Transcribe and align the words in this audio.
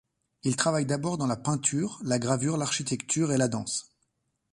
Il 0.41 0.55
travaille 0.55 0.87
d'abord 0.87 1.19
dans 1.19 1.27
la 1.27 1.35
peinture, 1.37 1.99
la 2.03 2.17
gravure, 2.17 2.57
l'architecture 2.57 3.31
et 3.31 3.37
la 3.37 3.47
danse. 3.47 3.91